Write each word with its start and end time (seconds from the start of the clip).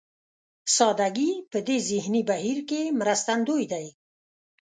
سادهګي 0.75 1.31
په 1.51 1.59
دې 1.67 1.77
ذهني 1.89 2.21
بهير 2.29 2.57
کې 2.69 2.81
مرستندوی 2.99 3.63
دی. 3.71 3.85